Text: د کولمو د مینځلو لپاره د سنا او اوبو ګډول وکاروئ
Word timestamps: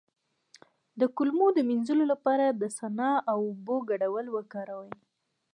د 0.99 1.01
کولمو 1.15 1.47
د 1.53 1.59
مینځلو 1.69 2.05
لپاره 2.13 2.45
د 2.49 2.63
سنا 2.77 3.11
او 3.31 3.37
اوبو 3.49 3.75
ګډول 3.89 4.25
وکاروئ 4.35 4.91